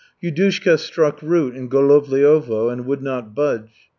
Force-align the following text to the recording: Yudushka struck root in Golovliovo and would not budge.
Yudushka 0.23 0.79
struck 0.79 1.21
root 1.21 1.55
in 1.55 1.69
Golovliovo 1.69 2.73
and 2.73 2.87
would 2.87 3.03
not 3.03 3.35
budge. 3.35 3.87